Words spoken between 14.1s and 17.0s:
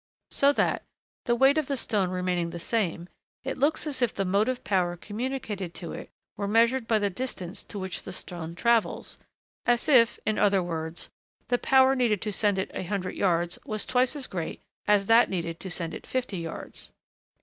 as great as that needed to send it fifty yards.